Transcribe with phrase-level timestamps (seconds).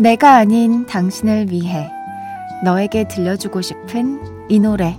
[0.00, 1.90] 내가 아닌 당신을 위해
[2.62, 4.96] 너에게 들려주고 싶은 이 노래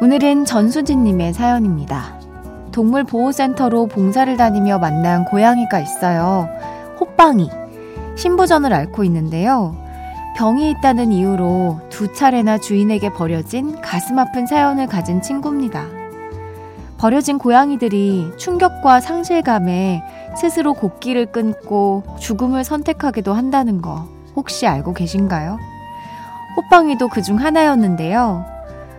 [0.00, 2.20] 오늘은 전수진님의 사연입니다.
[2.70, 6.48] 동물보호센터로 봉사를 다니며 만난 고양이가 있어요.
[7.00, 7.50] 호빵이.
[8.16, 9.76] 신부전을 앓고 있는데요.
[10.36, 15.86] 병이 있다는 이유로 두 차례나 주인에게 버려진 가슴 아픈 사연을 가진 친구입니다.
[16.98, 20.02] 버려진 고양이들이 충격과 상실감에
[20.36, 25.58] 스스로 곡기를 끊고 죽음을 선택하기도 한다는 거 혹시 알고 계신가요?
[26.56, 28.44] 호빵이도 그 중 하나였는데요.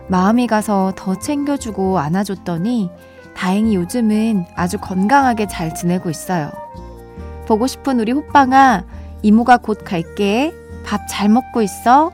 [0.08, 2.90] 마음이 가서 더 챙겨주고 안아줬더니
[3.34, 6.50] 다행히 요즘은 아주 건강하게 잘 지내고 있어요.
[7.46, 8.84] 보고 싶은 우리 호빵아,
[9.22, 10.52] 이모가 곧 갈게.
[10.84, 12.12] 밥 잘 먹고 있어.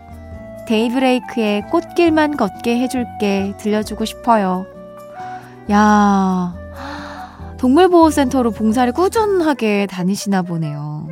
[0.66, 3.54] 데이브레이크의 꽃길만 걷게 해줄게.
[3.58, 4.66] 들려주고 싶어요.
[5.70, 6.54] 야,
[7.58, 11.08] 동물보호센터로 봉사를 꾸준하게 다니시나 보네요.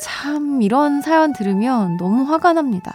[0.00, 2.92] 참, 이런 사연 들으면 너무 화가 납니다.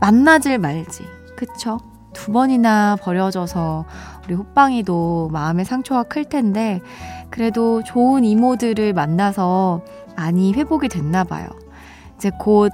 [0.00, 1.04] 만나질 말지.
[1.36, 1.78] 그쵸?
[2.12, 3.84] 두 번이나 버려져서
[4.24, 6.80] 우리 호빵이도 마음의 상처가 클 텐데,
[7.30, 9.82] 그래도 좋은 이모들을 만나서
[10.16, 11.46] 많이 회복이 됐나 봐요.
[12.16, 12.72] 이제 곧,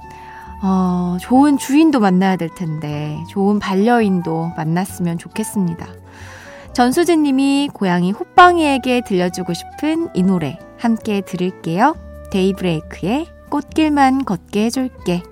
[0.61, 5.87] 어, 좋은 주인도 만나야 될 텐데, 좋은 반려인도 만났으면 좋겠습니다.
[6.73, 11.95] 전수진 님이 고양이 호빵이에게 들려주고 싶은 이 노래 함께 들을게요.
[12.31, 15.23] 데이브레이크의 꽃길만 걷게 해줄게.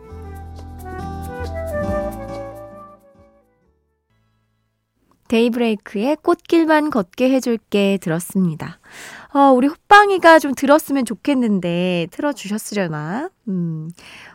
[5.27, 8.79] 데이브레이크의 꽃길만 걷게 해줄게 들었습니다.
[9.33, 13.29] 어, 우리 호빵이가 좀 들었으면 좋겠는데 틀어주셨으려나?
[13.49, 13.89] 음,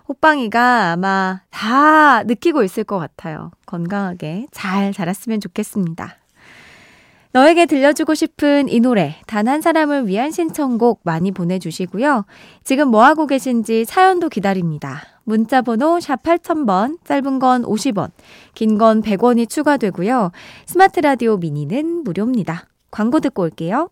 [0.09, 3.51] 호빵이가 아마 다 느끼고 있을 것 같아요.
[3.67, 6.17] 건강하게 잘 자랐으면 좋겠습니다.
[7.35, 12.27] 너에게 들려주고 싶은 이 노래, 단 한 사람을 위한 신청곡 많이 보내주시고요.
[12.63, 15.03] 지금 뭐하고 계신지 사연도 기다립니다.
[15.25, 18.11] 문자번호 샵 8000번, 짧은 건 50원,
[18.55, 20.31] 긴 건 100원이 추가되고요.
[20.67, 22.67] 스마트 라디오 미니는 무료입니다.
[22.91, 23.89] 광고 듣고 올게요.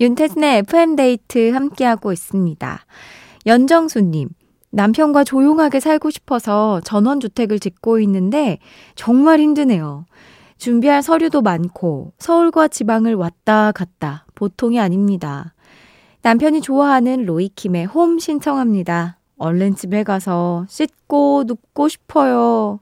[0.00, 2.84] 윤태진의 FM데이트 함께하고 있습니다.
[3.46, 4.30] 연정수님,
[4.74, 8.58] 남편과 조용하게 살고 싶어서 전원주택을 짓고 있는데
[8.96, 10.04] 정말 힘드네요.
[10.58, 15.54] 준비할 서류도 많고 서울과 지방을 왔다 갔다 보통이 아닙니다.
[16.22, 19.18] 남편이 좋아하는 로이킴의 홈 신청합니다.
[19.36, 22.80] 얼른 집에 가서 씻고 눕고 싶어요.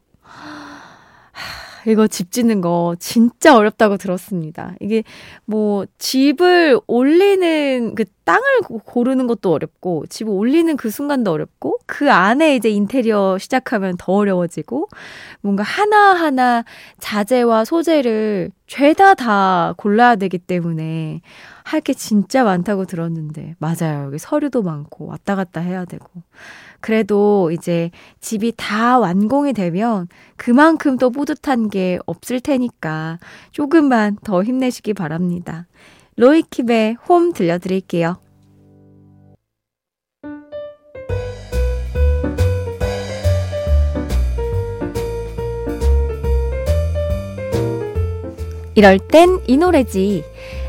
[1.86, 4.74] 이거 집 짓는 거 진짜 어렵다고 들었습니다.
[4.80, 5.02] 이게
[5.44, 8.42] 뭐 집을 올리는 그 땅을
[8.84, 14.88] 고르는 것도 어렵고 집을 올리는 그 순간도 어렵고 그 안에 이제 인테리어 시작하면 더 어려워지고
[15.40, 16.64] 뭔가 하나하나
[17.00, 21.20] 자재와 소재를 죄다 다 골라야 되기 때문에
[21.64, 24.06] 할 게 진짜 많다고 들었는데 맞아요.
[24.06, 26.06] 여기 서류도 많고 왔다 갔다 해야 되고
[26.82, 27.90] 그래도 이제
[28.20, 33.18] 집이 다 완공이 되면 그만큼 또 뿌듯한 게 없을 테니까
[33.52, 35.66] 조금만 더 힘내시기 바랍니다.
[36.18, 38.18] 로이킵의 홈 들려드릴게요.
[48.74, 50.24] 이럴 땐 이 노래지.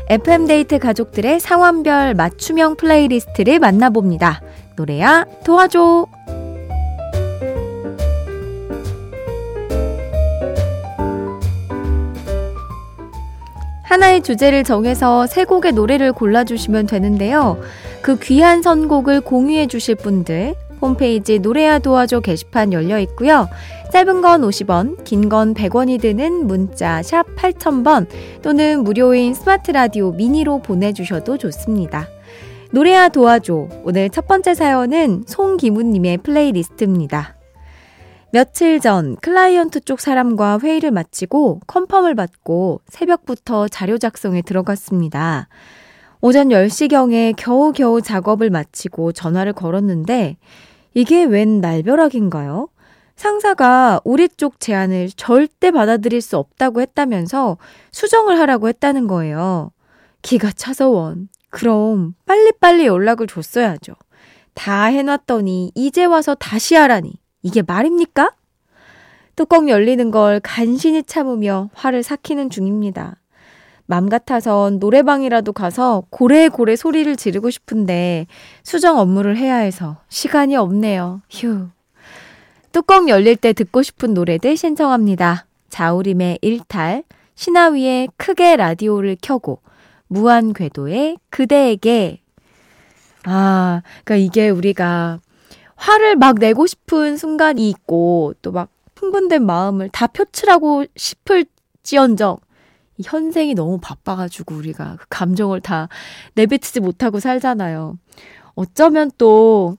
[0.08, 4.42] FM데이트 가족들의 상황별 맞춤형 플레이리스트를 만나봅니다.
[4.76, 6.06] 노래야 도와줘.
[13.82, 17.58] 하나의 주제를 정해서 세 곡의 노래를 골라주시면 되는데요.
[18.02, 23.48] 그 귀한 선곡을 공유해 주실 분들 홈페이지 노래야 도와줘 게시판 열려 있고요.
[23.92, 28.06] 짧은 건 50원, 긴 건 100원이 드는 문자 샵 8000번
[28.42, 32.08] 또는 무료인 스마트 라디오 미니로 보내주셔도 좋습니다.
[32.74, 33.68] 노래야 도와줘.
[33.84, 37.36] 오늘 첫 번째 사연은 송기문님의 플레이리스트입니다.
[38.32, 45.46] 며칠 전 클라이언트 쪽 사람과 회의를 마치고 컨펌을 받고 새벽부터 자료 작성에 들어갔습니다.
[46.20, 50.36] 오전 10시경에 겨우겨우 작업을 마치고 전화를 걸었는데
[50.94, 52.70] 이게 웬 날벼락인가요?
[53.14, 57.56] 상사가 우리 쪽 제안을 절대 받아들일 수 없다고 했다면서
[57.92, 59.70] 수정을 하라고 했다는 거예요.
[60.22, 61.28] 기가 차서 원.
[61.54, 63.94] 그럼 빨리빨리 연락을 줬어야죠.
[64.54, 67.12] 다 해놨더니 이제 와서 다시 하라니.
[67.42, 68.32] 이게 말입니까?
[69.36, 73.20] 뚜껑 열리는 걸 간신히 참으며 화를 삭히는 중입니다.
[73.86, 78.26] 맘 같아선 노래방이라도 가서 고래고래 소리를 지르고 싶은데
[78.64, 81.22] 수정 업무를 해야 해서 시간이 없네요.
[81.30, 81.68] 휴.
[82.72, 85.46] 뚜껑 열릴 때 듣고 싶은 노래들 신청합니다.
[85.68, 87.04] 자우림의 일탈,
[87.36, 89.60] 신하위의 크게 라디오를 켜고,
[90.08, 92.20] 무한궤도의 그대에게.
[93.24, 95.20] 아, 그러니까 이게 우리가
[95.76, 102.38] 화를 막 내고 싶은 순간이 있고, 또 막 흥분된 마음을 다 표출하고 싶을지언정,
[103.02, 105.88] 현생이 너무 바빠가지고 우리가 그 감정을 다
[106.34, 107.98] 내뱉지 못하고 살잖아요.
[108.54, 109.76] 어쩌면 또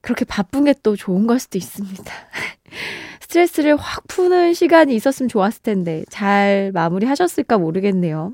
[0.00, 2.04] 그렇게 바쁜 게 또 좋은 걸 수도 있습니다.
[3.20, 8.32] 스트레스를 확 푸는 시간이 있었으면 좋았을 텐데 잘 마무리 하셨을까 모르겠네요.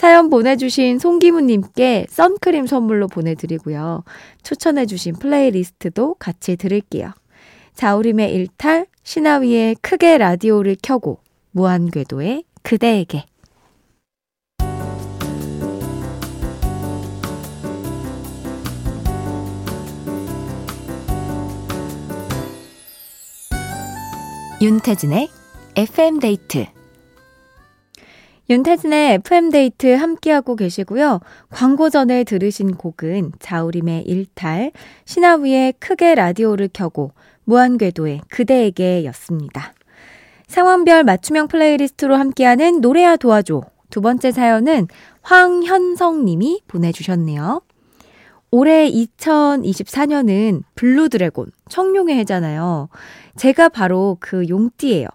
[0.00, 4.02] 사연 보내주신 송기무님께 선크림 선물로 보내드리고요.
[4.42, 7.10] 추천해주신 플레이리스트도 같이 들을게요.
[7.74, 11.18] 자우림의 일탈, 신하위의 크게 라디오를 켜고,
[11.50, 13.26] 무한궤도의 그대에게.
[24.62, 25.28] 윤태진의
[25.76, 26.79] FM데이트
[28.50, 31.20] 윤태진의 FM데이트 함께하고 계시고요.
[31.50, 34.72] 광고 전에 들으신 곡은 자우림의 일탈,
[35.04, 37.12] 시나위의 크게 라디오를 켜고,
[37.44, 39.72] 무한궤도의 그대에게 였습니다.
[40.48, 43.62] 상황별 맞춤형 플레이리스트로 함께하는 노래야 도와줘.
[43.88, 44.88] 두 번째 사연은
[45.22, 47.62] 황현성 님이 보내주셨네요.
[48.50, 52.88] 올해 2024년은 blue dragon 청룡의 해잖아요.
[53.36, 55.06] 제가 바로 그 용띠예요.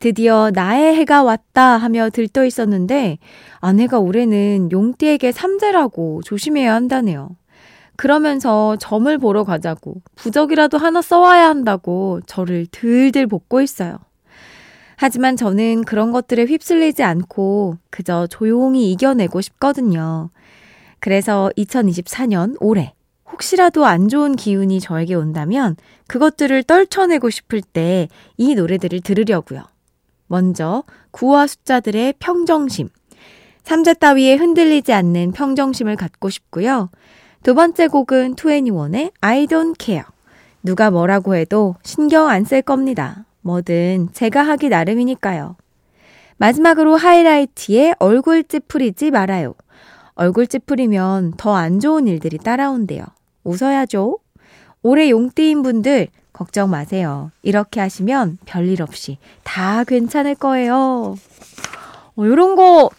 [0.00, 3.18] 드디어 나의 해가 왔다 하며 들떠 있었는데
[3.60, 7.30] 아내가 올해는 용띠에게 삼재라고 조심해야 한다네요.
[7.96, 13.98] 그러면서 점을 보러 가자고 부적이라도 하나 써와야 한다고 저를 들들 볶고 있어요.
[14.96, 20.30] 하지만 저는 그런 것들에 휩쓸리지 않고 그저 조용히 이겨내고 싶거든요.
[21.00, 22.94] 그래서 2024년 올해
[23.30, 25.76] 혹시라도 안 좋은 기운이 저에게 온다면
[26.08, 29.62] 그것들을 떨쳐내고 싶을 때 이 노래들을 들으려고요.
[30.28, 32.88] 먼저 구와 숫자들의 평정심.
[33.64, 36.90] 삼재 따위에 흔들리지 않는 평정심을 갖고 싶고요.
[37.42, 40.04] 두 번째 곡은 2NE1의 I don't care.
[40.62, 43.24] 누가 뭐라고 해도 신경 안 쓸 겁니다.
[43.42, 45.56] 뭐든 제가 하기 나름이니까요.
[46.38, 49.54] 마지막으로 하이라이트의 얼굴 찌푸리지 말아요.
[50.14, 53.04] 얼굴 찌푸리면 더 안 좋은 일들이 따라온대요.
[53.44, 54.18] 웃어야죠.
[54.82, 57.30] 올해 용띠인 분들 걱정 마세요.
[57.42, 61.16] 이렇게 하시면 별일 없이 다 괜찮을 거예요.
[62.16, 62.90] 어, 요런 거,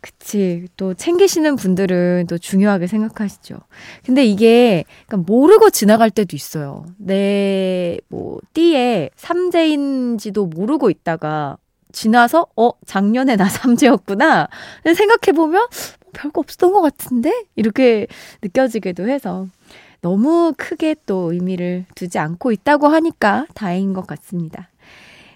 [0.00, 0.66] 그치.
[0.76, 3.56] 또 챙기시는 분들은 또 중요하게 생각하시죠.
[4.04, 6.84] 근데 이게 모르고 지나갈 때도 있어요.
[6.98, 11.56] 내, 뭐, 띠에 삼재인지도 모르고 있다가
[11.92, 14.48] 지나서, 어, 작년에 나 삼재였구나.
[14.94, 17.44] 생각해보면, 뭐 별거 없었던 것 같은데?
[17.56, 18.06] 이렇게
[18.42, 19.46] 느껴지기도 해서.
[20.00, 24.68] 너무 크게 또 의미를 두지 않고 있다고 하니까 다행인 것 같습니다.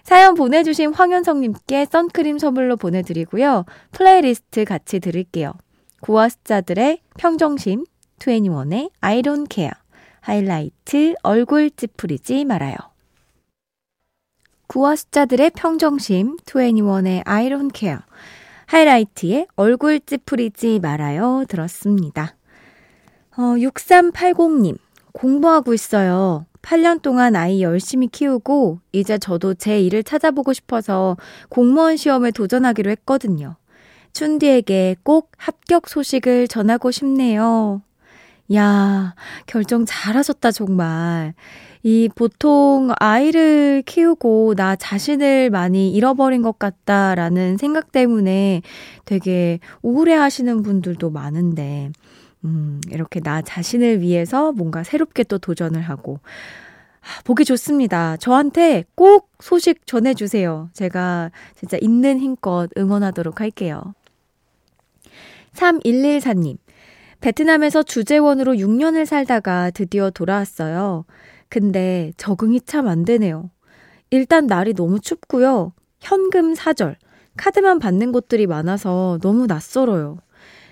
[0.03, 3.65] 사연 보내주신 황현성님께 선크림 선물로 보내드리고요.
[3.91, 5.53] 플레이리스트 같이 들을게요.
[6.01, 7.85] 구와 숫자들의 평정심,
[8.19, 9.73] 2NE1의 I don't care,
[10.21, 12.75] 하이라이트 얼굴 찌푸리지 말아요.
[14.67, 17.99] 구와 숫자들의 평정심, 21의 I don't care,
[18.69, 22.35] 하이라이트의 얼굴 찌푸리지 말아요 들었습니다.
[23.35, 24.77] 어, 6380님,
[25.11, 26.45] 공부하고 있어요.
[26.61, 31.17] 8년 동안 아이 열심히 키우고, 이제 저도 제 일을 찾아보고 싶어서
[31.49, 33.55] 공무원 시험에 도전하기로 했거든요.
[34.13, 37.81] 춘디에게 꼭 합격 소식을 전하고 싶네요.
[38.53, 39.15] 야,
[39.47, 41.33] 결정 잘하셨다, 정말.
[41.81, 48.61] 이 보통 아이를 키우고 나 자신을 많이 잃어버린 것 같다라는 생각 때문에
[49.05, 51.91] 되게 우울해 하시는 분들도 많은데,
[52.43, 56.19] 음, 이렇게 나 자신을 위해서 뭔가 새롭게 또 도전을 하고,
[57.01, 58.17] 아, 보기 좋습니다.
[58.17, 60.69] 저한테 꼭 소식 전해주세요.
[60.73, 63.93] 제가 진짜 있는 힘껏 응원하도록 할게요.
[65.53, 66.57] 3114님.
[67.21, 71.05] 베트남에서 주재원으로 6년을 살다가 드디어 돌아왔어요.
[71.49, 73.49] 근데 적응이 참 안 되네요.
[74.11, 75.73] 일단 날이 너무 춥고요.
[75.99, 76.97] 현금 사절,
[77.37, 80.17] 카드만 받는 곳들이 많아서 너무 낯설어요.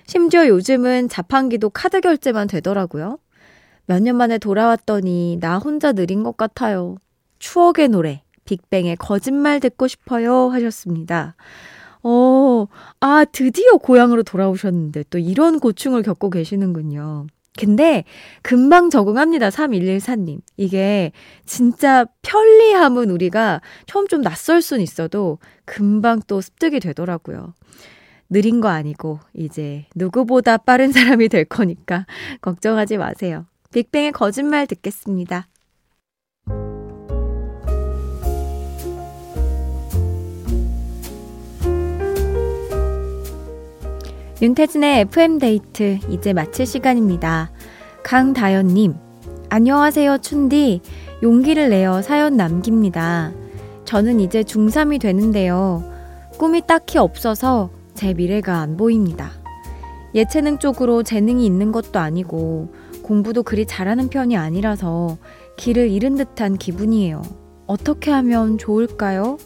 [0.06, 3.20] 심지어 요즘은 자판기도 카드 결제만 되더라고요.
[3.88, 6.98] 몇 년 만에 돌아왔더니 나 혼자 느린 것 같아요.
[7.40, 11.36] 추억의 노래, 빅뱅의 거짓말 듣고 싶어요 하셨습니다.
[12.04, 12.68] 어,
[13.02, 17.28] 아, 드디어 고향으로 돌아오셨는데 또 이런 고충을 겪고 계시는군요.
[17.58, 18.06] 근데
[18.42, 19.50] 금방 적응합니다.
[19.50, 20.40] 3114님.
[20.56, 21.12] 이게
[21.46, 27.54] 진짜 편리함은 우리가 처음 좀 낯설 순 있어도 금방 또 습득이 되더라고요.
[28.30, 32.06] 느린 거 아니고 이제 누구보다 빠른 사람이 될 거니까
[32.42, 33.46] 걱정하지 마세요.
[33.74, 35.48] 빅뱅의 거짓말 듣겠습니다.
[44.40, 47.50] 윤태진의 FM데이트 이제 마칠 시간입니다.
[48.04, 48.94] 강다연님,
[49.50, 50.82] 안녕하세요, 춘디.
[51.24, 53.32] 용기를 내어 사연 남깁니다.
[53.86, 55.84] 저는 이제 중3이 되는데요.
[56.38, 59.32] 꿈이 딱히 없어서 제 미래가 안 보입니다.
[60.14, 65.18] 예체능 쪽으로 재능이 있는 것도 아니고 공부도 그리 잘하는 편이 아니라서
[65.56, 67.24] 길을 잃은 듯한 기분이에요.
[67.66, 69.40] 어떻게 하면 좋을까요?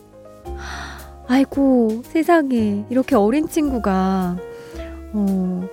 [1.28, 2.86] 아이고, 세상에.
[2.90, 4.36] 이렇게 어린 친구가
[5.14, 5.68] 어,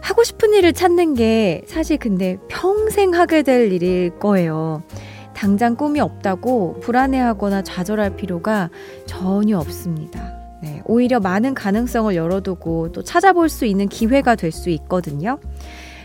[0.00, 4.82] 하고 싶은 일을 찾는 게 사실 근데 평생 하게 될 일일 거예요.
[5.34, 8.70] 당장 꿈이 없다고 불안해하거나 좌절할 필요가
[9.06, 10.34] 전혀 없습니다.
[10.62, 15.38] 네, 오히려 많은 가능성을 열어두고 또 찾아볼 수 있는 기회가 될 수 있거든요.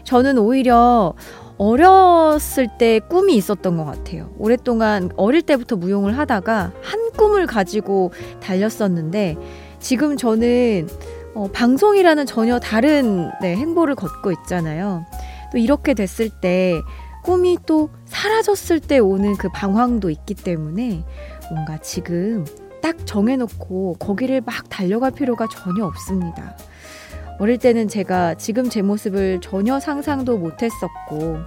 [0.05, 1.13] 저는 오히려
[1.57, 4.29] 어렸을 때 꿈이 있었던 것 같아요.
[4.37, 9.35] 오랫동안 어릴 때부터 무용을 하다가 한 꿈을 가지고 달렸었는데
[9.79, 10.87] 지금 저는
[11.35, 15.05] 어, 방송이라는 전혀 다른 네, 행보를 걷고 있잖아요.
[15.51, 16.81] 또 이렇게 됐을 때
[17.23, 21.03] 꿈이 또 사라졌을 때 오는 그 방황도 있기 때문에
[21.51, 22.45] 뭔가 지금
[22.81, 26.55] 딱 정해놓고 거기를 막 달려갈 필요가 전혀 없습니다.
[27.37, 31.39] 어릴 때는 제가 지금 제 모습을 전혀 상상도 못했었고,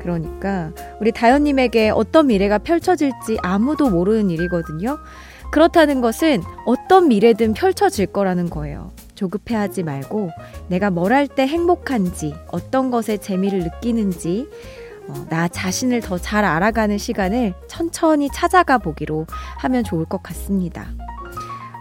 [0.00, 4.96] 그러니까 우리 다현님에게 어떤 미래가 펼쳐질지 아무도 모르는 일이거든요.
[5.50, 8.92] 그렇다는 것은 어떤 미래든 펼쳐질 거라는 거예요.
[9.16, 10.30] 조급해하지 말고
[10.68, 14.48] 내가 뭘 할 때 행복한지, 어떤 것에 재미를 느끼는지,
[15.08, 19.26] 어, 나 자신을 더 잘 알아가는 시간을 천천히 찾아가 보기로
[19.58, 20.86] 하면 좋을 것 같습니다.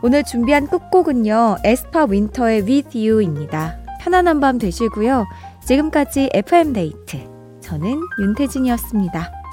[0.04, 3.78] 오늘 준비한 끝곡은요, 에스파 윈터의 With You입니다.
[4.02, 5.26] 편안한 밤 되시고요.
[5.66, 7.28] 지금까지 FM데이트.
[7.62, 9.45] 저는 윤태진이었습니다.